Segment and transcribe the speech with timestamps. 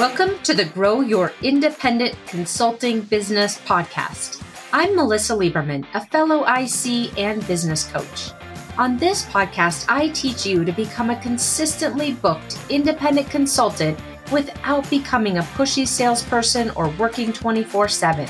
[0.00, 4.42] Welcome to the Grow Your Independent Consulting Business podcast.
[4.72, 8.30] I'm Melissa Lieberman, a fellow IC and business coach.
[8.78, 14.00] On this podcast, I teach you to become a consistently booked independent consultant
[14.32, 18.26] without becoming a pushy salesperson or working 24 7.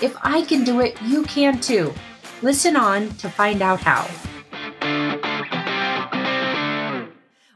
[0.00, 1.92] If I can do it, you can too.
[2.40, 4.08] Listen on to find out how.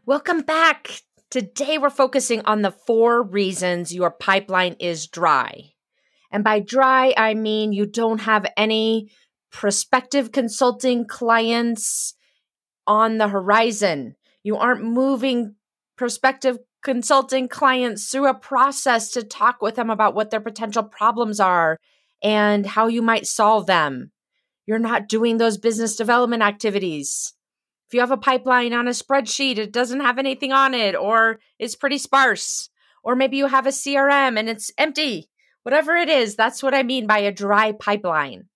[0.05, 5.73] Welcome back Today, we're focusing on the four reasons your pipeline is dry.
[6.31, 9.11] And by dry, I mean you don't have any
[9.51, 12.15] prospective consulting clients
[12.87, 14.15] on the horizon.
[14.45, 15.57] You aren't moving
[15.97, 21.41] prospective consulting clients through a process to talk with them about what their potential problems
[21.41, 21.79] are
[22.23, 24.13] and how you might solve them.
[24.67, 27.35] You're not doing those business development activities.
[27.87, 31.39] If you have a pipeline on a spreadsheet, it doesn't have anything on it, or
[31.59, 32.69] it's pretty sparse,
[33.05, 35.31] or maybe you have a CRM and it's empty.
[35.63, 38.49] Whatever it is, that's what I mean by a dry pipeline.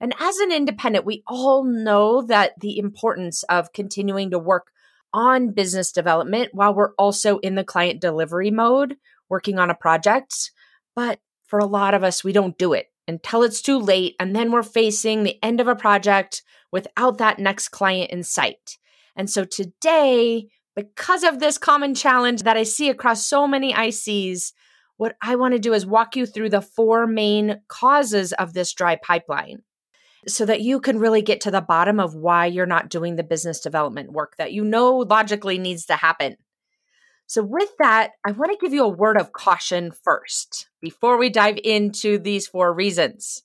[0.00, 4.68] And as an independent, we all know that the importance of continuing to work
[5.12, 8.96] on business development while we're also in the client delivery mode,
[9.28, 10.52] working on a project.
[10.96, 14.14] But for a lot of us, we don't do it until it's too late.
[14.20, 18.78] And then we're facing the end of a project without that next client in sight.
[19.16, 24.52] And so today, because of this common challenge that I see across so many ICs,
[24.96, 28.72] what I want to do is walk you through the four main causes of this
[28.72, 29.62] dry pipeline
[30.28, 33.24] so that you can really get to the bottom of why you're not doing the
[33.24, 36.36] business development work that you know logically needs to happen.
[37.30, 41.30] So, with that, I want to give you a word of caution first before we
[41.30, 43.44] dive into these four reasons.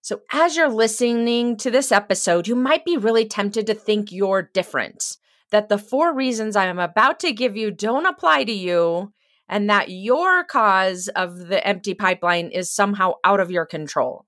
[0.00, 4.50] So, as you're listening to this episode, you might be really tempted to think you're
[4.52, 5.18] different,
[5.52, 9.12] that the four reasons I am about to give you don't apply to you,
[9.48, 14.26] and that your cause of the empty pipeline is somehow out of your control.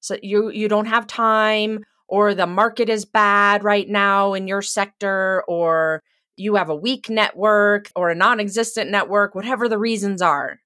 [0.00, 4.60] So, you, you don't have time, or the market is bad right now in your
[4.60, 6.02] sector, or
[6.36, 10.60] you have a weak network or a non existent network, whatever the reasons are.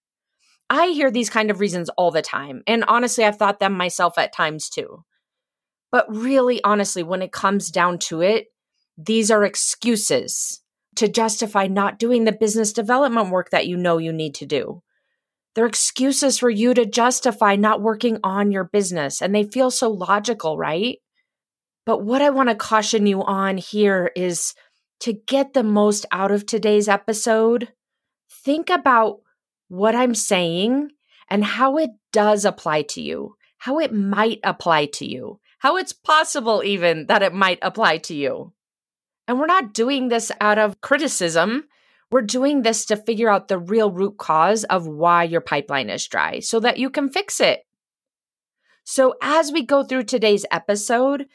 [0.68, 2.62] I hear these kind of reasons all the time.
[2.66, 5.04] And honestly, I've thought them myself at times too.
[5.90, 8.46] But really, honestly, when it comes down to it,
[8.96, 10.60] these are excuses
[10.96, 14.82] to justify not doing the business development work that you know you need to do.
[15.54, 19.90] They're excuses for you to justify not working on your business, and they feel so
[19.90, 20.98] logical, right?
[21.86, 24.54] But what I want to caution you on here is
[25.00, 27.72] to get the most out of today's episode,
[28.44, 29.20] think about
[29.68, 30.90] what I'm saying
[31.28, 35.92] and how it does apply to you, how it might apply to you, how it's
[35.92, 38.52] possible even that it might apply to you.
[39.26, 41.64] And we're not doing this out of criticism.
[42.10, 46.06] We're doing this to figure out the real root cause of why your pipeline is
[46.06, 47.60] dry so that you can fix it.
[48.82, 51.26] So, as we go through today's episode,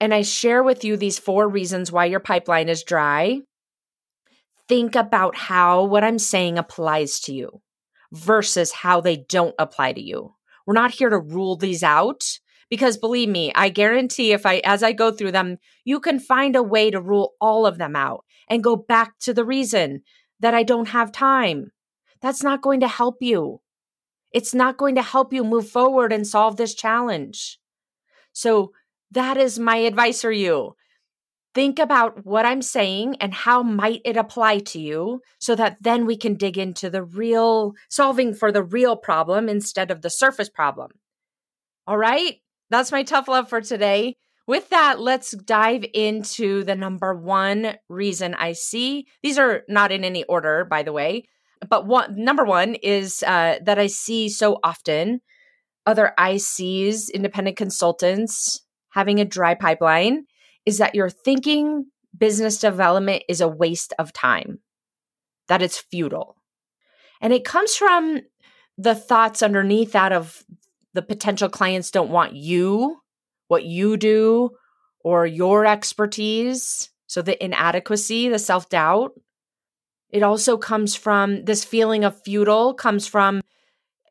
[0.00, 3.40] and I share with you these four reasons why your pipeline is dry,
[4.68, 7.60] think about how what I'm saying applies to you
[8.12, 10.34] versus how they don't apply to you.
[10.66, 12.22] We're not here to rule these out
[12.70, 16.54] because believe me, I guarantee if I, as I go through them, you can find
[16.54, 20.02] a way to rule all of them out and go back to the reason
[20.40, 21.72] that I don't have time.
[22.20, 23.60] That's not going to help you.
[24.32, 27.58] It's not going to help you move forward and solve this challenge.
[28.32, 28.72] So
[29.10, 30.74] that is my advice for you
[31.58, 36.06] think about what I'm saying and how might it apply to you so that then
[36.06, 40.48] we can dig into the real solving for the real problem instead of the surface
[40.48, 40.92] problem.
[41.86, 42.36] All right?
[42.70, 44.14] That's my tough love for today.
[44.46, 49.08] With that, let's dive into the number one reason I see.
[49.24, 51.24] These are not in any order, by the way,
[51.68, 55.22] but one number one is uh, that I see so often
[55.86, 58.64] other ICs, independent consultants,
[58.98, 60.26] having a dry pipeline
[60.66, 61.86] is that you're thinking
[62.18, 64.58] business development is a waste of time,
[65.46, 66.34] that it's futile.
[67.20, 68.22] And it comes from
[68.76, 70.42] the thoughts underneath that of
[70.94, 72.96] the potential clients don't want you,
[73.46, 74.50] what you do,
[75.04, 76.90] or your expertise.
[77.06, 79.12] So the inadequacy, the self doubt.
[80.10, 83.42] It also comes from this feeling of futile, comes from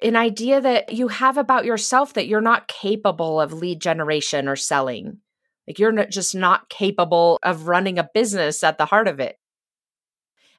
[0.02, 4.56] an idea that you have about yourself that you're not capable of lead generation or
[4.56, 5.20] selling.
[5.68, 9.38] Like you're just not capable of running a business at the heart of it.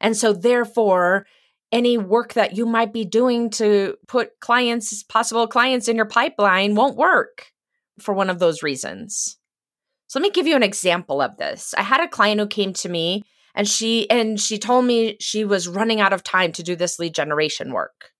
[0.01, 1.27] And so, therefore,
[1.73, 6.75] any work that you might be doing to put clients, possible clients in your pipeline
[6.75, 7.47] won't work
[8.01, 9.39] for one of those reasons.
[10.09, 11.75] So, let me give you an example of this.
[11.77, 13.25] I had a client who came to me
[13.55, 16.99] And she and she told me she was running out of time to do this
[16.99, 18.13] lead generation work.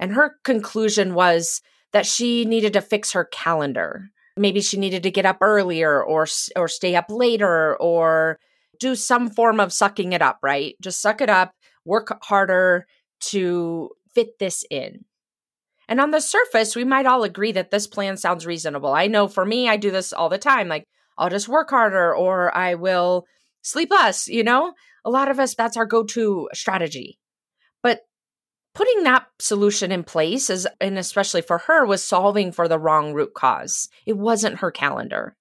[0.00, 1.60] And her conclusion was
[1.92, 4.10] that she needed to fix her calendar.
[4.36, 6.26] Maybe she needed to get up earlier or
[6.56, 8.40] or stay up later or
[8.80, 10.74] do some form of sucking it up, right?
[10.80, 11.52] Just suck it up,
[11.84, 12.86] work harder
[13.20, 15.04] to fit this in.
[15.86, 18.94] And on the surface, we might all agree that this plan sounds reasonable.
[18.94, 20.68] I know for me, I do this all the time.
[20.68, 20.84] Like,
[21.18, 23.26] I'll just work harder or I will
[23.62, 24.72] sleep less, you know?
[25.04, 27.19] A lot of us, that's our go to strategy.
[28.74, 33.12] Putting that solution in place is, and especially for her, was solving for the wrong
[33.12, 33.88] root cause.
[34.06, 35.36] It wasn't her calendar.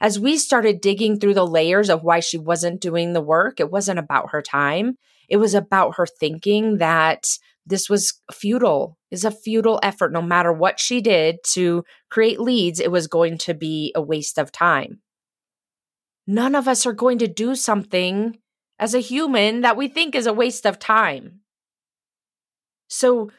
[0.00, 3.70] As we started digging through the layers of why she wasn't doing the work, it
[3.70, 4.96] wasn't about her time.
[5.28, 7.24] It was about her thinking that
[7.66, 12.80] this was futile is a futile effort no matter what she did to create leads
[12.80, 15.00] it was going to be a waste of time
[16.26, 18.38] none of us are going to do something
[18.78, 21.40] as a human that we think is a waste of time
[22.88, 23.30] so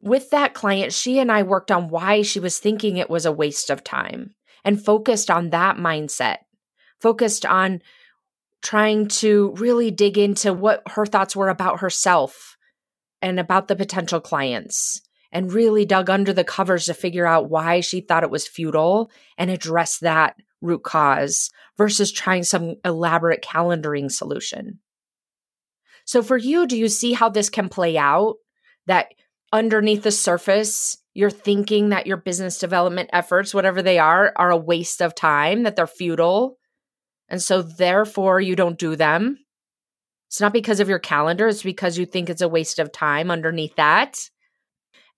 [0.00, 3.32] with that client she and i worked on why she was thinking it was a
[3.32, 4.34] waste of time
[4.64, 6.38] and focused on that mindset
[7.00, 7.80] focused on
[8.62, 12.56] trying to really dig into what her thoughts were about herself
[13.22, 17.80] and about the potential clients and really dug under the covers to figure out why
[17.80, 24.10] she thought it was futile and address that root cause versus trying some elaborate calendaring
[24.10, 24.80] solution.
[26.04, 28.36] So, for you, do you see how this can play out?
[28.88, 29.14] That
[29.52, 34.56] underneath the surface, you're thinking that your business development efforts, whatever they are, are a
[34.56, 36.58] waste of time, that they're futile.
[37.28, 39.38] And so, therefore, you don't do them.
[40.28, 43.30] It's not because of your calendar, it's because you think it's a waste of time
[43.30, 44.18] underneath that.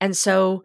[0.01, 0.63] And so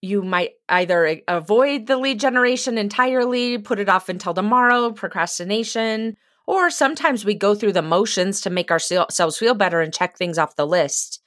[0.00, 6.16] you might either avoid the lead generation entirely, put it off until tomorrow, procrastination,
[6.46, 10.38] or sometimes we go through the motions to make ourselves feel better and check things
[10.38, 11.20] off the list.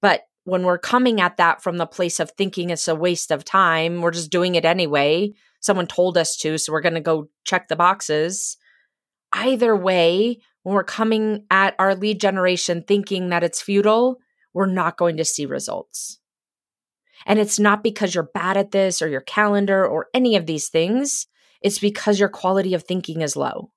[0.00, 3.44] But when we're coming at that from the place of thinking it's a waste of
[3.44, 5.32] time, we're just doing it anyway.
[5.60, 8.56] Someone told us to, so we're going to go check the boxes.
[9.32, 14.18] Either way, when we're coming at our lead generation thinking that it's futile,
[14.52, 16.18] we're not going to see results.
[17.26, 20.68] And it's not because you're bad at this or your calendar or any of these
[20.68, 21.28] things.
[21.62, 23.70] It's because your quality of thinking is low.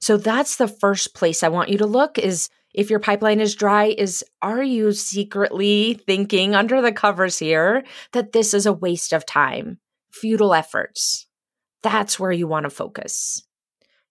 [0.00, 3.54] So that's the first place I want you to look is if your pipeline is
[3.54, 9.12] dry is are you secretly thinking under the covers here that this is a waste
[9.12, 9.78] of time,
[10.12, 11.26] futile efforts.
[11.82, 13.46] That's where you want to focus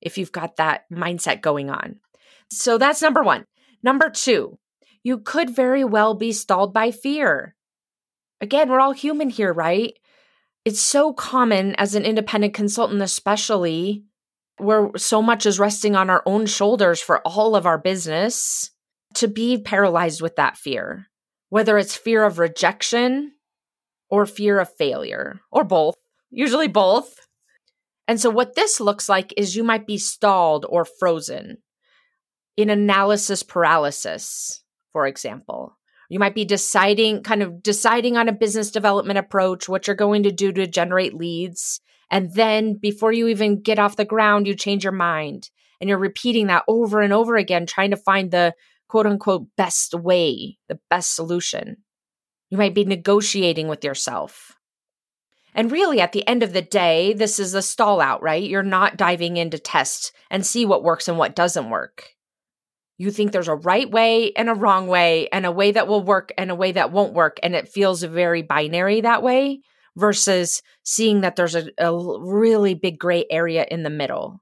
[0.02, 2.00] if you've got that mindset going on.
[2.52, 3.46] So that's number one.
[3.84, 4.58] Number two,
[5.04, 7.56] you could very well be stalled by fear.
[8.42, 9.94] Again, we're all human here, right?
[10.66, 14.04] It's so common as an independent consultant, especially
[14.60, 18.72] where so much is resting on our own shoulders for all of our business,
[19.16, 21.08] to be paralyzed with that fear,
[21.50, 23.34] whether it's fear of rejection
[24.10, 25.96] or fear of failure, or both,
[26.30, 27.28] usually both.
[28.08, 31.58] And so, what this looks like is you might be stalled or frozen
[32.58, 35.78] in analysis paralysis, for example.
[36.10, 40.24] You might be deciding, kind of deciding on a business development approach, what you're going
[40.24, 41.82] to do to generate leads.
[42.12, 45.98] And then before you even get off the ground, you change your mind and you're
[45.98, 48.54] repeating that over and over again, trying to find the
[48.88, 51.78] quote unquote best way, the best solution.
[52.50, 54.56] You might be negotiating with yourself.
[55.54, 58.44] And really, at the end of the day, this is a stall out, right?
[58.44, 62.10] You're not diving in to test and see what works and what doesn't work.
[62.98, 66.04] You think there's a right way and a wrong way, and a way that will
[66.04, 67.40] work and a way that won't work.
[67.42, 69.62] And it feels very binary that way
[70.00, 74.42] versus seeing that there's a, a really big gray area in the middle.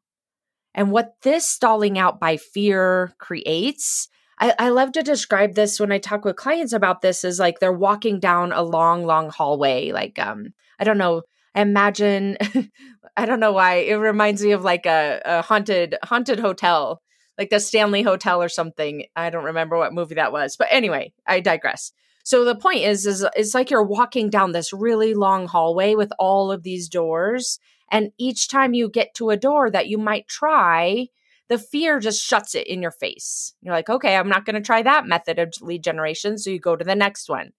[0.74, 4.10] And what this stalling out by fear creates
[4.40, 7.60] I, I, love to describe this when I talk with clients about this is like
[7.60, 9.92] they're walking down a long, long hallway.
[9.92, 11.24] Like, um, I don't know.
[11.56, 12.38] I imagine,
[13.18, 17.02] I don't know why it reminds me of like a, a haunted, haunted hotel,
[17.38, 19.06] like the Stanley Hotel or something.
[19.16, 21.92] I don't remember what movie that was, but anyway, I digress.
[22.28, 26.12] So the point is, is it's like you're walking down this really long hallway with
[26.20, 27.58] all of these doors,
[27.90, 31.08] and each time you get to a door that you might try,
[31.48, 33.54] the fear just shuts it in your face.
[33.62, 36.38] You're like, okay, I'm not going to try that method of lead generation.
[36.38, 37.54] So you go to the next one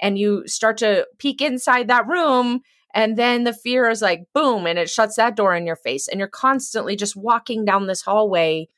[0.00, 2.62] and you start to peek inside that room.
[2.94, 6.08] And then the fear is like, boom, and it shuts that door in your face.
[6.08, 8.68] And you're constantly just walking down this hallway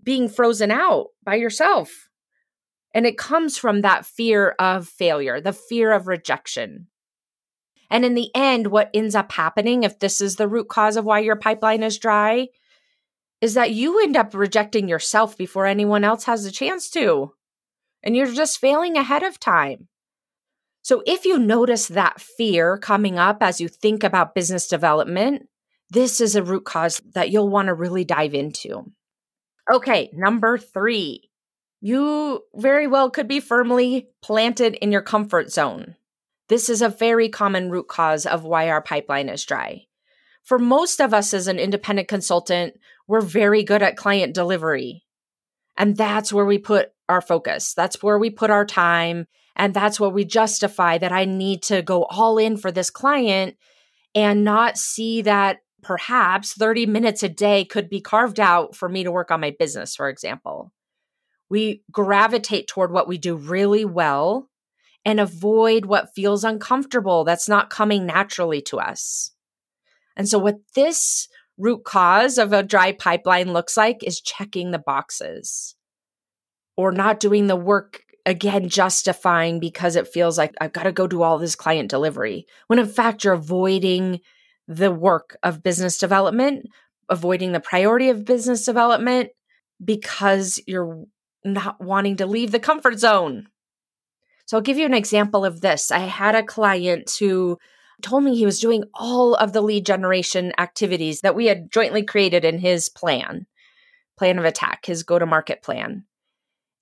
[0.00, 2.05] being frozen out by yourself.
[2.96, 6.86] And it comes from that fear of failure, the fear of rejection.
[7.90, 11.04] And in the end, what ends up happening, if this is the root cause of
[11.04, 12.48] why your pipeline is dry,
[13.42, 17.34] is that you end up rejecting yourself before anyone else has a chance to.
[18.02, 19.88] And you're just failing ahead of time.
[20.80, 25.50] So if you notice that fear coming up as you think about business development,
[25.90, 28.90] this is a root cause that you'll want to really dive into.
[29.70, 31.28] Okay, number three,
[31.80, 35.96] you very well could be firmly planted in your comfort zone.
[36.48, 39.86] This is a very common root cause of why our pipeline is dry.
[40.42, 42.74] For most of us as an independent consultant,
[43.08, 45.04] we're very good at client delivery.
[45.76, 47.74] And that's where we put our focus.
[47.74, 49.26] That's where we put our time.
[49.56, 53.56] And that's where we justify that I need to go all in for this client
[54.14, 59.04] and not see that perhaps 30 minutes a day could be carved out for me
[59.04, 60.72] to work on my business, for example.
[61.48, 64.48] We gravitate toward what we do really well
[65.04, 69.30] and avoid what feels uncomfortable that's not coming naturally to us.
[70.16, 74.78] And so, what this root cause of a dry pipeline looks like is checking the
[74.78, 75.76] boxes
[76.76, 81.06] or not doing the work again, justifying because it feels like I've got to go
[81.06, 82.46] do all this client delivery.
[82.66, 84.20] When in fact, you're avoiding
[84.66, 86.66] the work of business development,
[87.08, 89.30] avoiding the priority of business development
[89.82, 91.04] because you're
[91.52, 93.48] not wanting to leave the comfort zone.
[94.46, 95.90] So I'll give you an example of this.
[95.90, 97.58] I had a client who
[98.02, 102.04] told me he was doing all of the lead generation activities that we had jointly
[102.04, 103.46] created in his plan,
[104.16, 106.04] plan of attack, his go to market plan.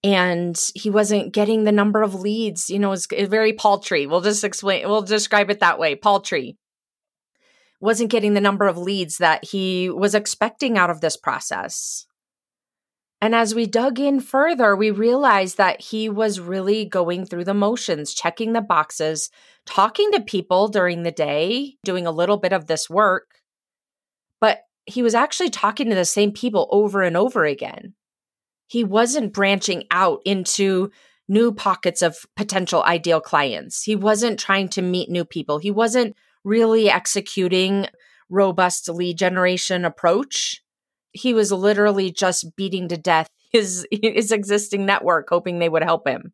[0.02, 4.06] And he wasn't getting the number of leads, you know, it's very paltry.
[4.06, 6.59] We'll just explain, we'll describe it that way paltry
[7.85, 12.06] wasn't getting the number of leads that he was expecting out of this process.
[13.25, 17.54] And as we dug in further, we realized that he was really going through the
[17.54, 19.31] motions, checking the boxes,
[19.64, 23.40] talking to people during the day, doing a little bit of this work.
[24.43, 27.95] But he was actually talking to the same people over and over again.
[28.66, 30.90] He wasn't branching out into
[31.26, 33.83] new pockets of potential ideal clients.
[33.83, 35.57] He wasn't trying to meet new people.
[35.57, 36.14] He wasn't
[36.45, 37.87] really executing
[38.28, 40.61] robust lead generation approach.
[41.14, 46.06] He was literally just beating to death his his existing network hoping they would help
[46.06, 46.33] him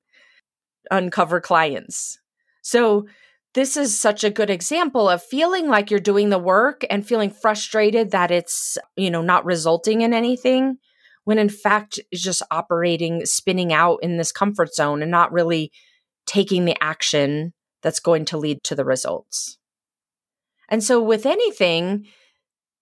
[0.90, 2.18] uncover clients.
[2.62, 3.06] So
[3.54, 7.30] this is such a good example of feeling like you're doing the work and feeling
[7.30, 10.78] frustrated that it's, you know, not resulting in anything
[11.24, 15.70] when in fact is just operating spinning out in this comfort zone and not really
[16.26, 19.58] taking the action that's going to lead to the results.
[20.68, 22.06] And so, with anything,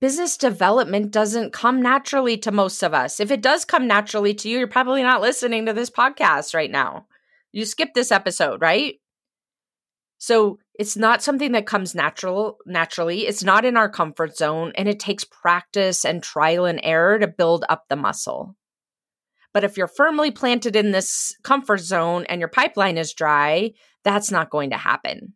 [0.01, 3.21] business development doesn't come naturally to most of us.
[3.21, 6.71] If it does come naturally to you, you're probably not listening to this podcast right
[6.71, 7.07] now.
[7.53, 8.97] You skip this episode, right?
[10.19, 13.27] So, it's not something that comes natural naturally.
[13.27, 17.27] It's not in our comfort zone and it takes practice and trial and error to
[17.27, 18.55] build up the muscle.
[19.53, 23.73] But if you're firmly planted in this comfort zone and your pipeline is dry,
[24.05, 25.35] that's not going to happen.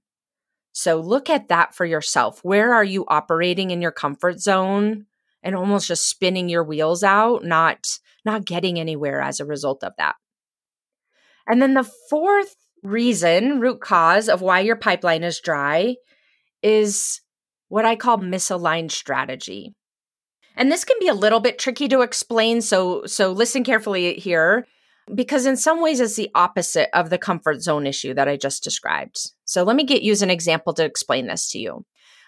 [0.73, 2.41] So look at that for yourself.
[2.43, 5.07] Where are you operating in your comfort zone
[5.43, 9.93] and almost just spinning your wheels out, not not getting anywhere as a result of
[9.99, 10.15] that.
[11.47, 15.97] And then the fourth reason, root cause of why your pipeline is dry
[16.63, 17.21] is
[17.69, 19.75] what I call misaligned strategy.
[20.57, 24.67] And this can be a little bit tricky to explain, so so listen carefully here
[25.15, 28.63] because in some ways it's the opposite of the comfort zone issue that I just
[28.63, 29.31] described.
[29.45, 31.85] So let me get use an example to explain this to you.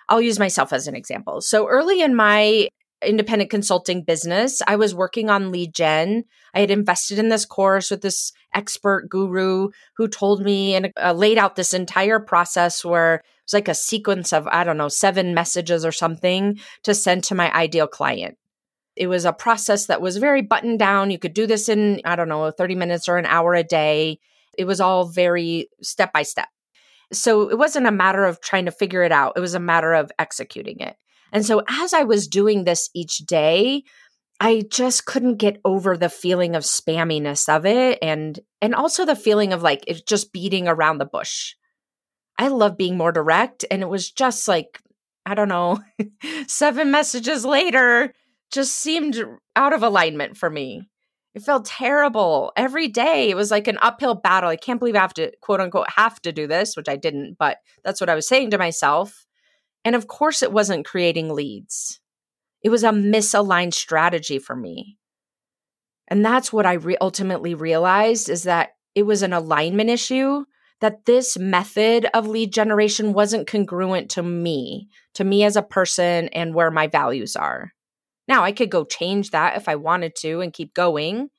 [0.08, 1.40] I'll use myself as an example.
[1.40, 2.68] So early in my
[3.02, 6.24] independent consulting business, I was working on lead gen.
[6.54, 11.12] I had invested in this course with this expert guru who told me and uh,
[11.12, 14.88] laid out this entire process where it was like a sequence of, I don't know,
[14.88, 18.38] seven messages or something to send to my ideal client.
[18.96, 21.10] It was a process that was very buttoned down.
[21.10, 24.18] You could do this in, I don't know, 30 minutes or an hour a day.
[24.56, 26.48] It was all very step by step.
[27.12, 29.92] So it wasn't a matter of trying to figure it out, it was a matter
[29.92, 30.96] of executing it.
[31.32, 33.82] And so as I was doing this each day,
[34.40, 39.16] I just couldn't get over the feeling of spamminess of it and and also the
[39.16, 41.54] feeling of like it's just beating around the bush.
[42.38, 44.80] I love being more direct and it was just like
[45.26, 45.78] I don't know,
[46.46, 48.12] 7 messages later
[48.54, 49.22] just seemed
[49.56, 50.88] out of alignment for me.
[51.34, 53.28] It felt terrible every day.
[53.28, 54.48] It was like an uphill battle.
[54.48, 57.36] I can't believe I have to, quote unquote, have to do this, which I didn't,
[57.38, 59.26] but that's what I was saying to myself.
[59.84, 62.00] And of course, it wasn't creating leads,
[62.62, 64.96] it was a misaligned strategy for me.
[66.08, 70.44] And that's what I re- ultimately realized is that it was an alignment issue,
[70.80, 76.28] that this method of lead generation wasn't congruent to me, to me as a person
[76.28, 77.73] and where my values are.
[78.26, 81.30] Now, I could go change that if I wanted to and keep going,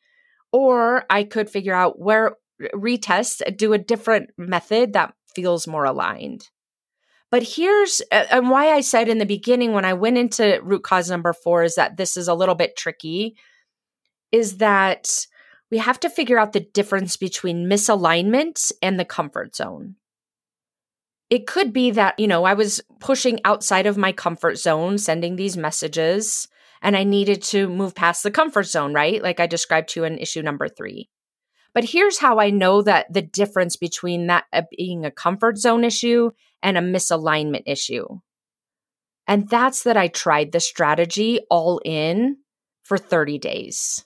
[0.52, 2.38] or I could figure out where
[2.74, 6.50] retest, uh, do a different method that feels more aligned.
[7.32, 10.84] But here's uh, and why I said in the beginning when I went into root
[10.84, 13.36] cause number 4 is that this is a little bit tricky
[14.32, 15.28] is that
[15.72, 19.96] we have to figure out the difference between misalignment and the comfort zone.
[21.30, 25.36] It could be that, you know, I was pushing outside of my comfort zone, sending
[25.36, 26.48] these messages,
[26.82, 29.22] and I needed to move past the comfort zone, right?
[29.22, 31.10] Like I described to you in issue number three.
[31.74, 35.84] But here's how I know that the difference between that uh, being a comfort zone
[35.84, 36.32] issue
[36.64, 38.06] and a misalignment issue.
[39.28, 42.38] And that's that I tried the strategy all in
[42.84, 44.06] for 30 days.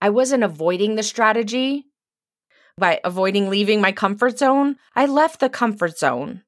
[0.00, 1.86] I wasn't avoiding the strategy
[2.78, 4.76] by avoiding leaving my comfort zone.
[4.94, 6.42] I left the comfort zone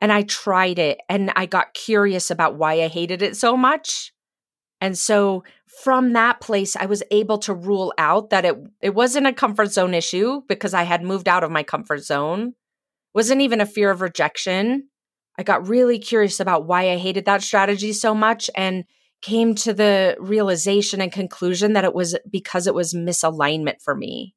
[0.00, 4.13] and I tried it and I got curious about why I hated it so much.
[4.84, 5.44] And so
[5.82, 9.72] from that place, I was able to rule out that it, it wasn't a comfort
[9.72, 12.48] zone issue because I had moved out of my comfort zone.
[12.48, 14.90] It wasn't even a fear of rejection.
[15.38, 18.84] I got really curious about why I hated that strategy so much and
[19.22, 24.34] came to the realization and conclusion that it was because it was misalignment for me.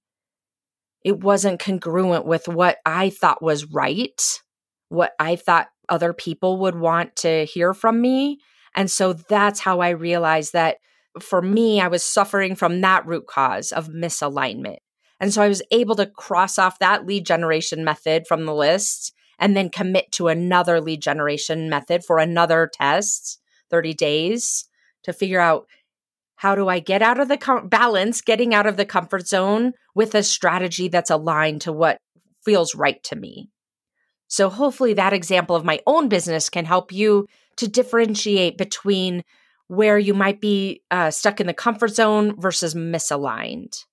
[1.03, 4.39] It wasn't congruent with what I thought was right,
[4.87, 8.39] what I thought other people would want to hear from me.
[8.77, 10.77] And so that's how I realized that
[11.19, 14.77] for me, I was suffering from that root cause of misalignment.
[15.19, 19.13] And so I was able to cross off that lead generation method from the list
[19.39, 23.39] and then commit to another lead generation method for another test,
[23.71, 24.69] 30 days
[25.03, 25.65] to figure out
[26.35, 29.73] how do I get out of the com- balance, getting out of the comfort zone
[29.95, 31.97] with a strategy that's aligned to what
[32.45, 33.49] feels right to me.
[34.27, 39.23] So hopefully that example of my own business can help you to differentiate between
[39.67, 43.83] where you might be uh, stuck in the comfort zone versus misaligned.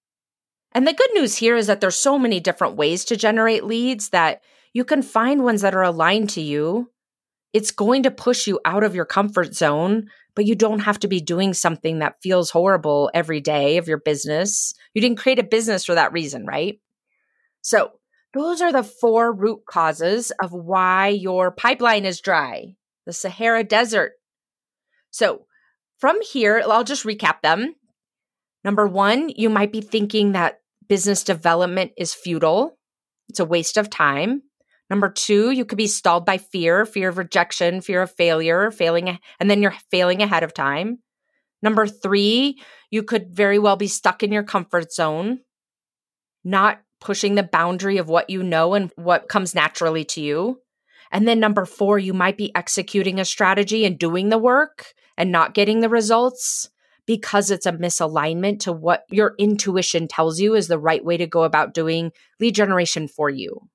[0.73, 4.11] And the good news here is that there's so many different ways to generate leads
[4.11, 4.40] that
[4.73, 6.91] you can find ones that are aligned to you.
[7.52, 11.08] It's going to push you out of your comfort zone but you don't have to
[11.08, 14.75] be doing something that feels horrible every day of your business.
[14.93, 16.80] You didn't create a business for that reason, right?
[17.62, 17.93] So,
[18.32, 22.75] those are the four root causes of why your pipeline is dry,
[23.06, 24.12] the Sahara Desert.
[25.10, 25.47] So,
[25.99, 27.75] from here, I'll just recap them.
[28.64, 32.78] Number one, you might be thinking that business development is futile,
[33.28, 34.43] it's a waste of time.
[34.90, 39.19] Number two, you could be stalled by fear, fear of rejection, fear of failure, failing,
[39.40, 40.99] and then you're failing ahead of time.
[41.62, 45.40] Number three, you could very well be stuck in your comfort zone,
[46.45, 50.60] not pushing the boundary of what you know and what comes naturally to you.
[51.15, 55.31] And then number four, you might be executing a strategy and doing the work and
[55.31, 56.69] not getting the results
[57.07, 61.29] because it's a misalignment to what your intuition tells you is the right way to
[61.29, 63.69] go about doing lead generation for you.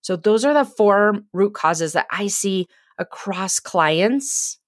[0.00, 2.66] So those are the four root causes that I see
[2.96, 4.58] across clients,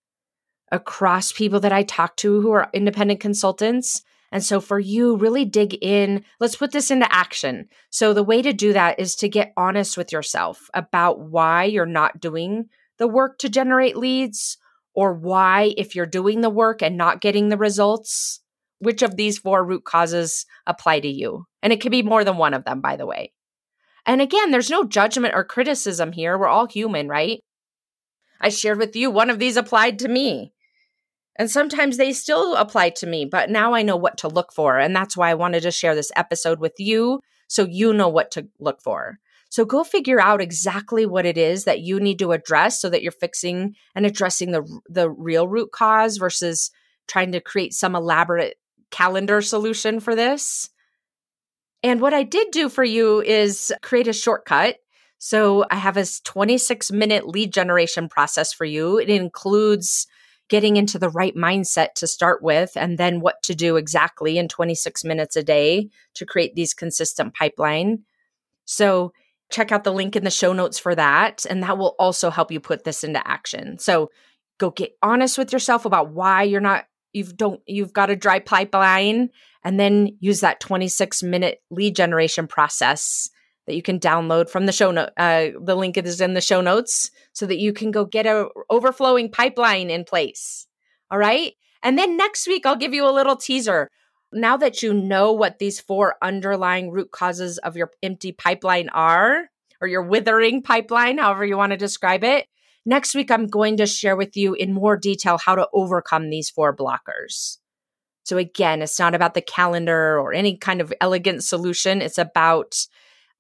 [0.71, 4.03] across people that I talk to who are independent consultants.
[4.35, 6.25] And so for you, really dig in.
[6.41, 7.69] Let's put this into action.
[7.91, 11.87] So the way to do that is to get honest with yourself about why you're
[11.87, 12.69] not doing
[12.99, 14.59] the work to generate leads
[14.93, 18.41] or why, if you're doing the work and not getting the results,
[18.81, 21.47] which of these four root causes apply to you.
[21.63, 23.33] And it can be more than one of them, by the way.
[24.05, 26.37] And again, there's no judgment or criticism here.
[26.37, 27.39] We're all human, right?
[28.41, 30.54] I shared with you one of these applied to me.
[31.37, 34.79] And sometimes they still apply to me, but now I know what to look for.
[34.79, 38.31] And that's why I wanted to share this episode with you so you know what
[38.33, 39.19] to look for.
[39.51, 43.03] So go figure out exactly what it is that you need to address so that
[43.03, 46.73] you're fixing and addressing the the real root cause versus
[47.07, 48.57] trying to create some elaborate
[48.91, 50.71] calendar solution for this.
[51.85, 54.79] And what I did do for you is create a shortcut.
[55.19, 58.99] So I have a 26 minute lead generation process for you.
[58.99, 60.07] It includes
[60.49, 64.49] getting into the right mindset to start with and then what to do exactly in
[64.49, 68.01] 26 minutes a day to create these consistent pipeline.
[68.65, 69.13] So
[69.51, 72.51] check out the link in the show notes for that and that will also help
[72.51, 73.79] you put this into action.
[73.79, 74.11] So
[74.59, 78.39] go get honest with yourself about why you're not you've don't you've got a dry
[78.39, 79.31] pipeline
[79.63, 83.31] and then use that 26 minute lead generation process
[83.67, 85.11] that you can download from the show note.
[85.17, 88.49] Uh, the link is in the show notes so that you can go get a
[88.71, 90.67] overflowing pipeline in place.
[91.11, 91.55] All right.
[91.83, 93.91] And then next week, I'll give you a little teaser.
[94.33, 99.51] Now that you know what these four underlying root causes of your empty pipeline are,
[99.81, 102.47] or your withering pipeline, however you want to describe it,
[102.87, 106.51] Next week, I'm going to share with you in more detail how to overcome these
[106.51, 107.59] four blockers.
[108.25, 112.03] So, again, it's not about the calendar or any kind of elegant solution.
[112.03, 112.87] It's about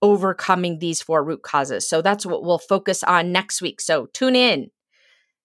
[0.04, 1.88] overcoming these four root causes.
[1.88, 3.80] So, that's what we'll focus on next week.
[3.80, 4.70] So, tune in.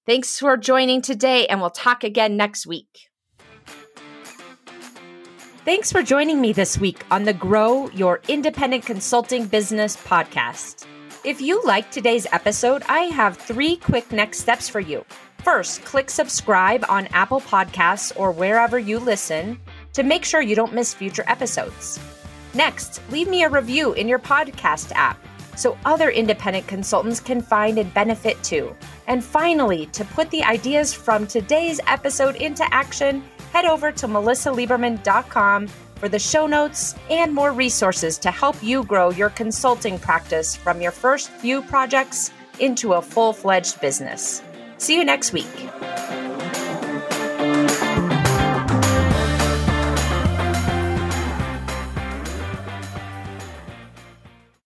[0.05, 3.09] Thanks for joining today, and we'll talk again next week.
[5.65, 10.87] Thanks for joining me this week on the Grow Your Independent Consulting Business podcast.
[11.23, 15.05] If you liked today's episode, I have three quick next steps for you.
[15.43, 19.59] First, click subscribe on Apple Podcasts or wherever you listen
[19.93, 21.99] to make sure you don't miss future episodes.
[22.53, 25.19] Next, leave me a review in your podcast app
[25.55, 28.75] so other independent consultants can find and benefit too.
[29.07, 35.67] And finally, to put the ideas from today's episode into action, head over to melissalieberman.com
[35.67, 40.81] for the show notes and more resources to help you grow your consulting practice from
[40.81, 44.41] your first few projects into a full fledged business.
[44.77, 45.98] See you next week.